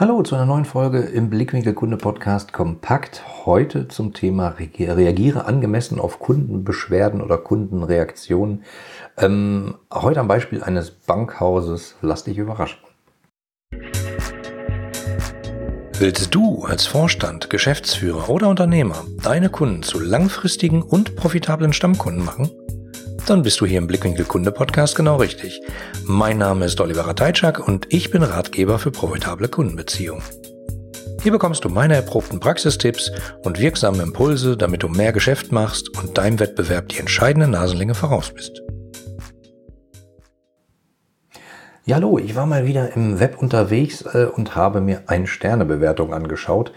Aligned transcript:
Hallo 0.00 0.22
zu 0.22 0.36
einer 0.36 0.46
neuen 0.46 0.64
Folge 0.64 1.00
im 1.00 1.28
Blickwinkel 1.28 1.74
Kunde 1.74 1.96
Podcast 1.96 2.52
Kompakt. 2.52 3.24
Heute 3.46 3.88
zum 3.88 4.14
Thema 4.14 4.54
Reagiere 4.56 5.46
angemessen 5.46 5.98
auf 5.98 6.20
Kundenbeschwerden 6.20 7.20
oder 7.20 7.36
Kundenreaktionen. 7.36 8.62
Ähm, 9.16 9.74
heute 9.92 10.20
am 10.20 10.28
Beispiel 10.28 10.62
eines 10.62 10.92
Bankhauses. 10.92 11.96
Lass 12.00 12.22
dich 12.22 12.38
überraschen. 12.38 12.78
Willst 15.98 16.32
du 16.32 16.62
als 16.62 16.86
Vorstand, 16.86 17.50
Geschäftsführer 17.50 18.30
oder 18.30 18.48
Unternehmer 18.50 19.04
deine 19.24 19.50
Kunden 19.50 19.82
zu 19.82 19.98
langfristigen 19.98 20.80
und 20.80 21.16
profitablen 21.16 21.72
Stammkunden 21.72 22.24
machen? 22.24 22.52
Dann 23.28 23.42
bist 23.42 23.60
du 23.60 23.66
hier 23.66 23.78
im 23.78 23.86
Blickwinkel 23.86 24.24
Kunde 24.24 24.50
Podcast 24.50 24.96
genau 24.96 25.16
richtig. 25.16 25.60
Mein 26.04 26.38
Name 26.38 26.64
ist 26.64 26.80
Oliver 26.80 27.06
Rateitschak 27.06 27.66
und 27.66 27.86
ich 27.90 28.10
bin 28.10 28.22
Ratgeber 28.22 28.78
für 28.78 28.90
profitable 28.90 29.48
Kundenbeziehungen. 29.48 30.22
Hier 31.22 31.32
bekommst 31.32 31.64
du 31.64 31.68
meine 31.68 31.96
erprobten 31.96 32.40
Praxistipps 32.40 33.10
und 33.42 33.58
wirksame 33.58 34.02
Impulse, 34.02 34.56
damit 34.56 34.82
du 34.82 34.88
mehr 34.88 35.12
Geschäft 35.12 35.52
machst 35.52 35.90
und 35.98 36.16
deinem 36.16 36.40
Wettbewerb 36.40 36.88
die 36.88 37.00
entscheidende 37.00 37.48
Nasenlänge 37.48 37.94
voraus 37.94 38.30
bist. 38.30 38.62
Ja, 41.88 41.96
hallo, 41.96 42.18
ich 42.18 42.36
war 42.36 42.44
mal 42.44 42.66
wieder 42.66 42.94
im 42.96 43.18
Web 43.18 43.38
unterwegs 43.40 44.02
äh, 44.02 44.26
und 44.26 44.54
habe 44.54 44.82
mir 44.82 45.04
eine 45.06 45.26
Sternebewertung 45.26 46.12
angeschaut, 46.12 46.70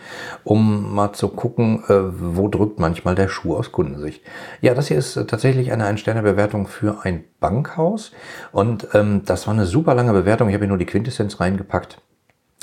um 0.45 0.95
mal 0.95 1.11
zu 1.11 1.27
gucken, 1.27 1.83
äh, 1.89 1.99
wo 2.33 2.47
drückt 2.47 2.79
manchmal 2.79 3.13
der 3.15 3.27
Schuh 3.27 3.57
aus 3.57 3.73
Kundensicht. 3.73 4.23
Ja, 4.61 4.73
das 4.73 4.87
hier 4.87 4.97
ist 4.97 5.17
äh, 5.17 5.25
tatsächlich 5.25 5.73
eine 5.73 5.83
Ein-Sterne-Bewertung 5.83 6.65
für 6.65 7.03
ein 7.03 7.25
Bankhaus 7.41 8.13
und 8.53 8.87
ähm, 8.93 9.23
das 9.25 9.47
war 9.47 9.53
eine 9.53 9.65
super 9.65 9.95
lange 9.95 10.13
Bewertung. 10.13 10.47
Ich 10.47 10.53
habe 10.53 10.63
hier 10.63 10.69
nur 10.69 10.77
die 10.77 10.85
Quintessenz 10.85 11.41
reingepackt. 11.41 11.97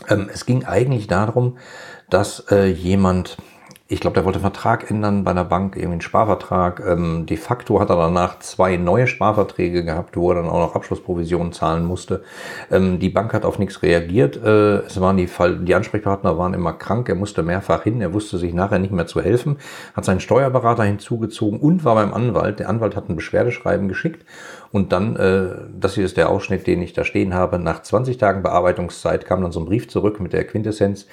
Ähm, 0.09 0.31
es 0.33 0.47
ging 0.47 0.65
eigentlich 0.65 1.07
darum, 1.07 1.59
dass 2.09 2.47
äh, 2.51 2.65
jemand 2.65 3.37
ich 3.91 4.01
glaube, 4.01 4.15
der 4.15 4.27
wollte 4.27 4.37
einen 4.37 4.53
Vertrag 4.53 4.91
ändern 4.91 5.25
bei 5.25 5.31
einer 5.31 5.47
Bank, 5.47 5.75
irgendwie 5.75 5.93
einen 5.93 6.01
Sparvertrag. 6.03 6.83
Ähm, 6.87 7.25
de 7.25 7.39
facto 7.39 7.81
hat 7.81 7.89
er 7.89 7.97
danach 7.97 8.39
zwei 8.41 8.77
neue 8.77 9.07
Sparverträge 9.07 9.83
gehabt, 9.83 10.15
wo 10.15 10.31
er 10.31 10.35
dann 10.35 10.51
auch 10.51 10.59
noch 10.59 10.75
Abschlussprovisionen 10.75 11.55
zahlen 11.55 11.87
musste. 11.87 12.23
Ähm, 12.71 12.99
die 12.99 13.09
Bank 13.09 13.33
hat 13.33 13.47
auf 13.47 13.59
nichts 13.59 13.83
reagiert. 13.83 14.37
Äh, 14.37 14.81
es 14.81 15.01
waren 15.01 15.17
die, 15.17 15.27
Fall, 15.27 15.61
die 15.61 15.75
Ansprechpartner 15.75 16.37
waren 16.37 16.53
immer 16.53 16.75
krank. 16.75 17.09
Er 17.09 17.15
musste 17.15 17.43
mehrfach 17.43 17.85
hin. 17.85 18.03
Er 18.03 18.13
wusste 18.13 18.37
sich 18.37 18.53
nachher 18.53 18.79
nicht 18.79 18.93
mehr 18.93 19.07
zu 19.07 19.23
helfen. 19.23 19.57
Hat 19.95 20.05
seinen 20.05 20.21
Steuerberater 20.21 20.85
hinzugezogen 20.85 21.59
und 21.59 21.83
war 21.87 21.95
beim 21.95 22.13
Anwalt. 22.13 22.59
Der 22.59 22.69
Anwalt 22.69 22.95
hat 22.95 23.09
ein 23.09 23.17
Beschwerdeschreiben 23.17 23.89
geschickt. 23.89 24.27
Und 24.71 24.93
dann, 24.93 25.17
äh, 25.17 25.49
das 25.81 25.95
hier 25.95 26.05
ist 26.05 26.19
der 26.19 26.29
Ausschnitt, 26.29 26.67
den 26.67 26.83
ich 26.83 26.93
da 26.93 27.05
stehen 27.05 27.33
habe. 27.33 27.59
Nach 27.59 27.81
20 27.81 28.19
Tagen 28.19 28.43
Bearbeitungszeit 28.43 29.25
kam 29.25 29.41
dann 29.41 29.53
so 29.53 29.61
ein 29.61 29.67
Brief 29.67 29.89
zurück 29.89 30.21
mit 30.21 30.35
der 30.35 30.45
Quintessenz. 30.45 31.07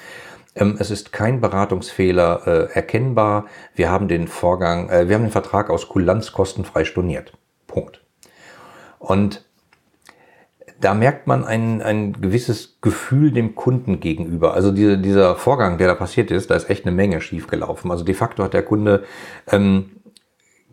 Ähm, 0.56 0.76
es 0.78 0.90
ist 0.90 1.12
kein 1.12 1.40
Beratungsfehler 1.40 2.46
äh, 2.46 2.72
erkennbar. 2.72 3.46
Wir 3.74 3.90
haben 3.90 4.08
den 4.08 4.26
Vorgang, 4.26 4.88
äh, 4.88 5.08
wir 5.08 5.14
haben 5.14 5.24
den 5.24 5.30
Vertrag 5.30 5.70
aus 5.70 5.88
Kulanz 5.88 6.32
kostenfrei 6.32 6.84
storniert. 6.84 7.32
Punkt. 7.66 8.02
Und 8.98 9.44
da 10.80 10.94
merkt 10.94 11.26
man 11.26 11.44
ein, 11.44 11.80
ein 11.82 12.20
gewisses 12.20 12.78
Gefühl 12.80 13.32
dem 13.32 13.54
Kunden 13.54 14.00
gegenüber. 14.00 14.54
Also 14.54 14.72
diese, 14.72 14.98
dieser 14.98 15.36
Vorgang, 15.36 15.78
der 15.78 15.88
da 15.88 15.94
passiert 15.94 16.30
ist, 16.30 16.50
da 16.50 16.54
ist 16.54 16.68
echt 16.68 16.84
eine 16.84 16.94
Menge 16.94 17.20
schiefgelaufen. 17.20 17.90
Also 17.90 18.04
de 18.04 18.14
facto 18.14 18.42
hat 18.42 18.54
der 18.54 18.62
Kunde 18.62 19.04
ähm, 19.50 19.90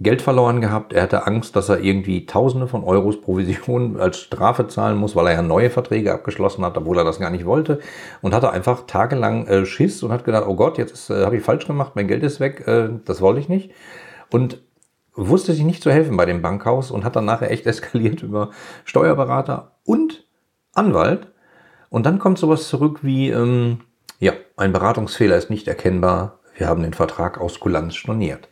Geld 0.04 0.22
verloren 0.22 0.62
gehabt. 0.62 0.94
Er 0.94 1.04
hatte 1.04 1.26
Angst, 1.26 1.56
dass 1.56 1.70
er 1.70 1.80
irgendwie 1.80 2.26
Tausende 2.26 2.68
von 2.68 2.84
Euros 2.84 3.20
Provision 3.22 3.98
als 4.00 4.20
Strafe 4.20 4.68
zahlen 4.68 4.98
muss, 4.98 5.16
weil 5.16 5.28
er 5.28 5.34
ja 5.34 5.42
neue 5.42 5.70
Verträge 5.70 6.14
abgeschlossen 6.14 6.64
hat, 6.64 6.78
obwohl 6.78 6.98
er 6.98 7.04
das 7.04 7.20
gar 7.20 7.30
nicht 7.30 7.46
wollte. 7.46 7.80
Und 8.22 8.34
hatte 8.34 8.52
einfach 8.52 8.86
tagelang 8.86 9.48
äh, 9.48 9.66
Schiss 9.66 10.04
und 10.04 10.12
hat 10.12 10.26
gedacht, 10.26 10.46
oh 10.48 10.56
Gott, 10.56 10.78
jetzt 10.78 11.10
äh, 11.10 11.26
habe 11.26 11.38
ich 11.38 11.44
falsch 11.44 11.66
gemacht, 11.66 11.94
mein 11.96 12.08
Geld 12.08 12.24
ist 12.24 12.40
weg, 12.40 12.68
äh, 12.68 12.90
das 13.06 13.22
wollte 13.22 13.40
ich 13.40 13.50
nicht. 13.50 13.72
Und 14.30 14.60
wusste 15.16 15.54
sich 15.54 15.64
nicht 15.64 15.84
zu 15.84 15.92
helfen 15.92 16.18
bei 16.18 16.26
dem 16.26 16.42
Bankhaus 16.42 16.92
und 16.92 17.04
hat 17.04 17.16
dann 17.16 17.26
nachher 17.26 17.52
echt 17.52 17.66
eskaliert 17.66 18.24
über 18.24 18.52
Steuerberater 18.86 19.72
und 19.86 20.26
Anwalt. 20.74 21.28
Und 21.90 22.06
dann 22.06 22.20
kommt 22.20 22.40
sowas 22.40 22.68
zurück 22.68 23.00
wie, 23.04 23.30
ähm, 23.30 23.82
ja, 24.20 24.34
ein 24.58 24.74
Beratungsfehler 24.74 25.38
ist 25.38 25.50
nicht 25.50 25.68
erkennbar, 25.68 26.40
wir 26.56 26.68
haben 26.68 26.84
den 26.84 26.94
Vertrag 26.94 27.40
aus 27.40 27.60
Kulanz 27.60 27.96
storniert. 27.96 28.48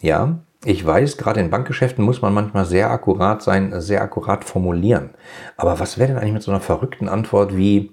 Ja, 0.00 0.38
ich 0.64 0.84
weiß, 0.84 1.16
gerade 1.16 1.40
in 1.40 1.50
Bankgeschäften 1.50 2.04
muss 2.04 2.20
man 2.20 2.34
manchmal 2.34 2.66
sehr 2.66 2.90
akkurat 2.90 3.42
sein, 3.42 3.80
sehr 3.80 4.02
akkurat 4.02 4.44
formulieren. 4.44 5.10
Aber 5.56 5.80
was 5.80 5.98
wäre 5.98 6.08
denn 6.08 6.18
eigentlich 6.18 6.34
mit 6.34 6.42
so 6.42 6.50
einer 6.50 6.60
verrückten 6.60 7.08
Antwort 7.08 7.56
wie, 7.56 7.92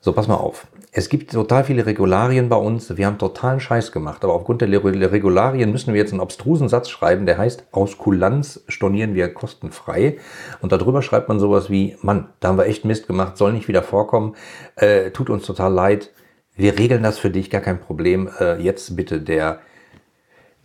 so 0.00 0.12
pass 0.12 0.28
mal 0.28 0.34
auf, 0.34 0.66
es 0.92 1.08
gibt 1.08 1.32
total 1.32 1.64
viele 1.64 1.86
Regularien 1.86 2.48
bei 2.48 2.56
uns, 2.56 2.96
wir 2.96 3.06
haben 3.06 3.18
totalen 3.18 3.60
Scheiß 3.60 3.92
gemacht, 3.92 4.24
aber 4.24 4.34
aufgrund 4.34 4.62
der 4.62 4.70
Regularien 5.12 5.70
müssen 5.70 5.92
wir 5.92 6.00
jetzt 6.00 6.12
einen 6.12 6.20
obstrusen 6.20 6.68
Satz 6.68 6.88
schreiben, 6.88 7.24
der 7.24 7.38
heißt, 7.38 7.68
aus 7.72 7.98
Kulanz 7.98 8.64
stornieren 8.68 9.14
wir 9.14 9.32
kostenfrei. 9.32 10.18
Und 10.60 10.72
darüber 10.72 11.02
schreibt 11.02 11.28
man 11.28 11.40
sowas 11.40 11.70
wie, 11.70 11.96
Mann, 12.02 12.28
da 12.40 12.48
haben 12.48 12.58
wir 12.58 12.66
echt 12.66 12.84
Mist 12.84 13.06
gemacht, 13.06 13.36
soll 13.36 13.52
nicht 13.52 13.68
wieder 13.68 13.82
vorkommen, 13.82 14.34
äh, 14.76 15.10
tut 15.10 15.30
uns 15.30 15.46
total 15.46 15.72
leid, 15.72 16.10
wir 16.56 16.78
regeln 16.78 17.02
das 17.02 17.18
für 17.18 17.30
dich, 17.30 17.50
gar 17.50 17.60
kein 17.60 17.80
Problem. 17.80 18.28
Äh, 18.40 18.60
jetzt 18.60 18.96
bitte 18.96 19.20
der 19.20 19.60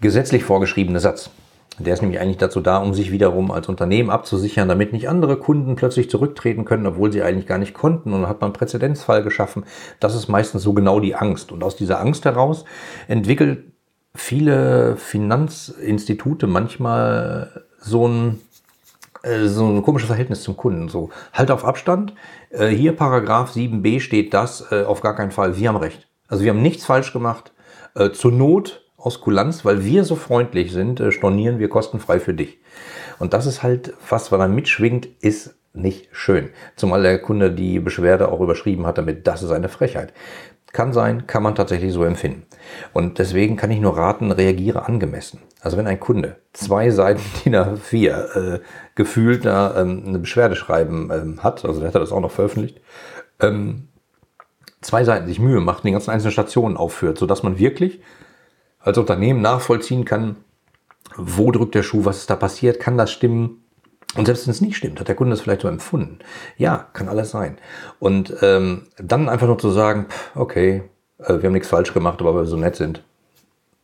gesetzlich 0.03 0.44
vorgeschriebene 0.44 1.00
Satz. 1.00 1.31
Der 1.80 1.96
ist 1.96 2.02
nämlich 2.02 2.19
eigentlich 2.19 2.38
dazu 2.38 2.62
da, 2.62 2.78
um 2.78 2.94
sich 2.94 3.12
wiederum 3.12 3.50
als 3.50 3.68
Unternehmen 3.68 4.12
abzusichern, 4.12 4.68
damit 4.68 4.94
nicht 4.94 5.09
andere 5.09 5.38
Kunden 5.38 5.75
plötzlich 5.75 6.08
zurücktreten 6.08 6.66
können, 6.66 6.86
obwohl 6.86 7.12
sie 7.12 7.24
eigentlich 7.24 7.47
gar 7.47 7.58
nicht 7.58 7.74
konnten. 7.74 8.14
Und 8.14 8.22
dann 8.22 8.30
hat 8.30 8.41
man 8.41 8.50
einen 8.50 8.53
Präzedenzfall 8.53 9.24
geschaffen. 9.24 9.64
Das 10.00 10.14
ist 10.14 10.28
meistens 10.28 10.62
so 10.62 10.74
genau 10.74 11.00
die 11.00 11.16
Angst. 11.16 11.52
Und 11.52 11.64
aus 11.64 11.75
dieser 11.75 12.00
Angst 12.00 12.25
heraus 12.25 12.66
entwickelt 13.08 13.64
viele 14.14 14.97
Finanzinstitute 14.97 16.46
manchmal 16.46 17.64
so 17.80 18.08
ein 18.08 18.40
äh, 19.24 19.47
so 19.47 19.66
ein 19.66 19.81
komisches 19.81 20.08
Verhältnis 20.08 20.44
zum 20.44 20.56
Kunden. 20.56 20.90
So, 20.90 21.09
halt 21.31 21.50
auf 21.50 21.66
Abstand. 21.66 22.14
Äh, 22.52 22.68
hier 22.68 22.96
Paragraph 22.96 23.56
7b 23.56 24.00
steht 24.00 24.34
das, 24.34 24.72
äh, 24.72 24.84
auf 24.84 25.02
gar 25.02 25.16
keinen 25.16 25.31
Fall. 25.31 25.58
Wir 25.58 25.70
haben 25.70 25.78
Recht. 25.78 26.08
Also 26.28 26.44
wir 26.44 26.52
haben 26.52 26.62
nichts 26.62 26.85
falsch 26.85 27.14
gemacht. 27.14 27.52
Zur 28.14 28.31
Not 28.31 28.83
aus 29.03 29.19
Kulanz, 29.19 29.66
weil 29.66 29.84
wir 29.84 30.06
so 30.06 30.16
freundlich 30.16 30.72
sind, 30.72 31.00
äh, 31.00 31.12
stornieren 31.12 31.59
wir 31.59 31.69
kostenfrei 31.69 32.19
für 32.19 32.34
dich. 32.34 32.59
Und 33.19 33.34
das 33.34 33.46
ist 33.46 33.62
halt 33.62 33.94
was, 34.09 34.31
was 34.31 34.40
da 34.40 34.47
mitschwingt, 34.47 35.08
ist 35.22 35.56
nicht 35.74 36.08
schön. 36.12 36.50
Zumal 36.75 37.02
der 37.02 37.19
Kunde 37.19 37.52
die 37.52 37.80
Beschwerde 37.80 38.31
auch 38.31 38.40
überschrieben 38.40 38.86
hat 38.86 38.97
damit, 38.97 39.28
das 39.28 39.44
ist 39.44 39.52
eine 39.52 39.69
Frechheit. 39.69 40.14
Kann 40.72 40.94
sein, 40.94 41.28
kann 41.28 41.44
man 41.44 41.53
tatsächlich 41.53 41.94
so 41.94 42.03
empfinden. 42.03 42.44
Und 42.94 43.19
deswegen 43.19 43.58
kann 43.58 43.69
ich 43.72 43.80
nur 43.80 43.97
raten, 43.97 44.31
reagiere 44.31 44.88
angemessen. 44.88 45.40
Also 45.62 45.78
wenn 45.78 45.85
ein 45.85 46.00
Kunde 46.00 46.38
zwei 46.53 46.90
Seiten 46.90 47.22
DIN 47.46 47.56
A4 47.56 48.56
äh, 48.56 48.59
gefühlt 48.96 49.46
da, 49.46 49.75
ähm, 49.80 50.03
eine 50.08 50.20
Beschwerde 50.20 50.56
schreiben 50.56 51.12
ähm, 51.12 51.44
hat, 51.44 51.66
also 51.66 51.80
der 51.80 51.90
hat 51.90 51.96
das 51.96 52.12
auch 52.12 52.22
noch 52.22 52.31
veröffentlicht, 52.31 52.81
ähm, 53.40 53.90
zwei 54.81 55.03
Seiten 55.03 55.28
sich 55.28 55.40
Mühe 55.40 55.59
macht, 55.59 55.84
die 55.84 55.91
ganzen 55.91 56.12
einzelnen 56.12 56.34
Stationen 56.34 56.78
aufführt, 56.78 57.18
sodass 57.18 57.44
man 57.44 57.59
wirklich 57.59 58.02
als 58.84 58.98
Unternehmen 58.98 59.42
nachvollziehen 59.42 60.06
kann, 60.06 60.38
wo 61.16 61.52
drückt 61.52 61.76
der 61.76 61.84
Schuh, 61.84 62.06
was 62.06 62.20
ist 62.20 62.30
da 62.30 62.36
passiert, 62.36 62.80
kann 62.80 62.98
das 62.98 63.12
stimmen. 63.12 63.64
Und 64.16 64.26
selbst 64.26 64.46
wenn 64.46 64.52
es 64.52 64.62
nicht 64.62 64.78
stimmt, 64.78 65.00
hat 65.00 65.08
der 65.08 65.16
Kunde 65.16 65.32
das 65.32 65.42
vielleicht 65.42 65.62
so 65.62 65.68
empfunden. 65.68 66.20
Ja, 66.58 66.88
kann 66.94 67.10
alles 67.10 67.32
sein. 67.32 67.58
Und 68.00 68.36
ähm, 68.42 68.88
dann 68.98 69.30
einfach 69.30 69.48
nur 69.48 69.58
zu 69.58 69.72
sagen, 69.72 70.08
okay, 70.36 70.84
äh, 71.18 71.36
wir 71.36 71.44
haben 71.44 71.54
nichts 71.54 71.70
falsch 71.70 71.94
gemacht, 71.94 72.22
aber 72.22 72.36
weil 72.36 72.44
wir 72.44 72.48
so 72.48 72.58
nett 72.58 72.76
sind, 72.76 73.04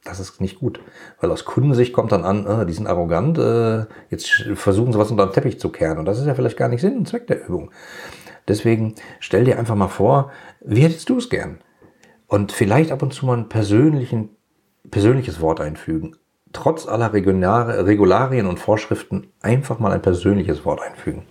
das 0.04 0.20
ist 0.20 0.40
nicht 0.40 0.60
gut. 0.60 0.80
Weil 1.20 1.32
aus 1.32 1.46
Kundensicht 1.46 1.94
kommt 1.94 2.12
dann 2.12 2.26
an, 2.26 2.46
äh, 2.46 2.66
die 2.66 2.74
sind 2.74 2.88
arrogant, 2.88 3.38
äh, 3.38 3.86
jetzt 4.10 4.30
versuchen 4.54 4.94
sie 4.94 5.00
was 5.00 5.12
unter 5.12 5.26
den 5.26 5.34
Teppich 5.34 5.60
zu 5.60 5.70
kehren. 5.70 5.98
Und 5.98 6.06
das 6.06 6.20
ist 6.20 6.28
ja 6.28 6.36
vielleicht 6.36 6.58
gar 6.58 6.70
nicht 6.70 6.82
Sinn 6.82 6.98
und 6.98 7.08
Zweck 7.08 7.26
der 7.28 7.48
Übung. 7.48 7.72
Deswegen 8.48 8.96
stell 9.20 9.46
dir 9.46 9.58
einfach 9.58 9.76
mal 9.76 9.88
vor, 9.88 10.32
wie 10.62 10.82
hättest 10.82 11.10
du 11.10 11.18
es 11.18 11.30
gern? 11.30 11.60
Und 12.28 12.52
vielleicht 12.52 12.92
ab 12.92 13.02
und 13.02 13.14
zu 13.14 13.26
mal 13.26 13.34
einen 13.34 13.50
persönlichen 13.50 14.36
persönliches 14.90 15.42
Wort 15.42 15.62
einfügen. 15.62 16.16
Trotz 16.52 16.88
aller 16.88 17.14
Regularien 17.14 18.48
und 18.48 18.60
Vorschriften 18.60 19.28
einfach 19.42 19.80
mal 19.80 19.92
ein 19.92 20.02
persönliches 20.02 20.66
Wort 20.66 20.82
einfügen 20.82 21.24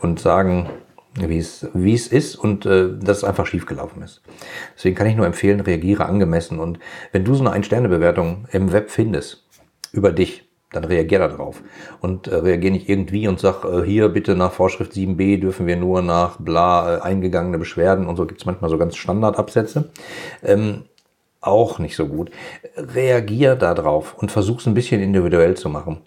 und 0.00 0.18
sagen, 0.18 0.68
wie 1.16 1.38
es, 1.38 2.08
ist 2.08 2.34
und 2.34 2.66
äh, 2.66 2.88
dass 2.98 3.18
es 3.18 3.24
einfach 3.24 3.46
schiefgelaufen 3.46 4.02
ist. 4.02 4.22
Deswegen 4.74 4.96
kann 4.96 5.06
ich 5.06 5.14
nur 5.14 5.26
empfehlen, 5.26 5.60
reagiere 5.60 6.06
angemessen. 6.06 6.58
Und 6.58 6.80
wenn 7.12 7.24
du 7.24 7.34
so 7.34 7.44
eine 7.44 7.52
Ein-Sterne-Bewertung 7.52 8.46
im 8.50 8.72
Web 8.72 8.90
findest 8.90 9.46
über 9.92 10.10
dich, 10.10 10.48
dann 10.72 10.84
reagier 10.84 11.20
darauf. 11.20 11.62
Und 12.00 12.26
äh, 12.26 12.34
reagier 12.34 12.72
nicht 12.72 12.88
irgendwie 12.88 13.28
und 13.28 13.38
sag, 13.38 13.64
äh, 13.64 13.84
hier 13.84 14.08
bitte 14.08 14.34
nach 14.34 14.52
Vorschrift 14.52 14.92
7b 14.92 15.40
dürfen 15.40 15.66
wir 15.66 15.76
nur 15.76 16.02
nach 16.02 16.38
bla 16.38 16.96
äh, 16.96 17.00
eingegangene 17.00 17.58
Beschwerden 17.58 18.06
und 18.06 18.16
so 18.16 18.26
gibt 18.26 18.40
es 18.40 18.46
manchmal 18.46 18.70
so 18.70 18.78
ganz 18.78 18.96
Standardabsätze. 18.96 19.90
Ähm, 20.42 20.84
auch 21.46 21.78
nicht 21.78 21.96
so 21.96 22.06
gut. 22.06 22.30
Reagier 22.76 23.56
darauf 23.56 24.14
und 24.14 24.32
versuch 24.32 24.60
es 24.60 24.66
ein 24.66 24.74
bisschen 24.74 25.00
individuell 25.00 25.56
zu 25.56 25.68
machen. 25.68 25.98